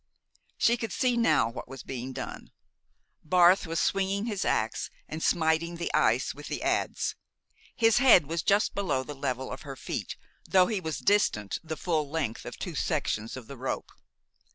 [0.57, 2.49] She could see now what was being done.
[3.23, 7.13] Barth was swinging his ax and smiting the ice with the adz.
[7.75, 10.17] His head was just below the level of her feet,
[10.49, 13.91] though he was distant the full length of two sections of the rope.